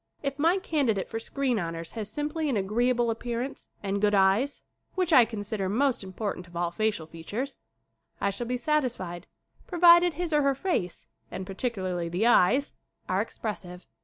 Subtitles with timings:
[0.23, 4.63] If my candidate for screen honors has sim ply an agreeable appearance and good eyes
[4.95, 7.59] which I consider most important of all facial features
[8.19, 9.27] I shall be satisfied
[9.67, 12.73] provided his or her face, and particularly the eyes,
[13.07, 13.85] are expres sive.